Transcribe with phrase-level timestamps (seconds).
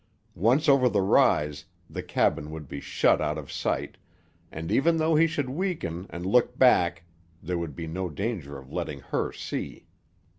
[0.33, 3.97] Once over the rise the cabin would be shut out of sight,
[4.51, 7.03] and even though he should weaken and look back
[7.43, 9.85] there would be no danger of letting her see.